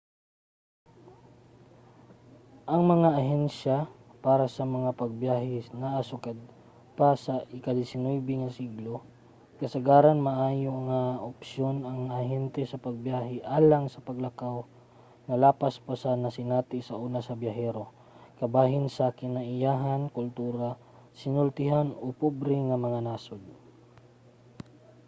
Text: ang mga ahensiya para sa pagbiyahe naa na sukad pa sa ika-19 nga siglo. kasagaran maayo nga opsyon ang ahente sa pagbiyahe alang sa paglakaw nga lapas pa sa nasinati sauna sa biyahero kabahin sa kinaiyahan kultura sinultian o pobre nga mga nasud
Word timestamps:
ang 2.73 2.81
mga 2.93 3.09
ahensiya 3.21 3.77
para 4.25 4.45
sa 4.55 4.63
pagbiyahe 5.01 5.57
naa 5.81 6.01
na 6.01 6.07
sukad 6.11 6.37
pa 6.97 7.09
sa 7.23 7.33
ika-19 7.57 8.09
nga 8.41 8.51
siglo. 8.59 8.95
kasagaran 9.59 10.19
maayo 10.27 10.71
nga 10.87 11.01
opsyon 11.31 11.75
ang 11.91 12.01
ahente 12.19 12.61
sa 12.67 12.81
pagbiyahe 12.85 13.35
alang 13.57 13.85
sa 13.89 14.03
paglakaw 14.07 14.57
nga 15.25 15.35
lapas 15.43 15.75
pa 15.85 15.93
sa 16.01 16.11
nasinati 16.23 16.77
sauna 16.89 17.19
sa 17.27 17.37
biyahero 17.43 17.85
kabahin 18.39 18.85
sa 18.95 19.05
kinaiyahan 19.19 20.01
kultura 20.17 20.67
sinultian 21.21 21.87
o 22.03 22.05
pobre 22.21 22.57
nga 22.67 22.77
mga 22.85 22.99
nasud 23.07 23.43